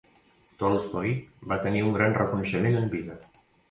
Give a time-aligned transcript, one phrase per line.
[0.61, 1.13] Tolstoi
[1.53, 3.25] va tenir un gran reconeixement en vida.